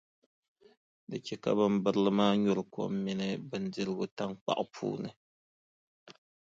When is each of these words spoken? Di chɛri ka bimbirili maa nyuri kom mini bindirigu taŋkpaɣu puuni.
Di 1.09 1.17
chɛri 1.25 1.41
ka 1.43 1.49
bimbirili 1.57 2.11
maa 2.17 2.33
nyuri 2.43 2.63
kom 2.73 2.91
mini 3.03 3.27
bindirigu 3.49 4.05
taŋkpaɣu 4.17 4.63
puuni. 4.73 5.09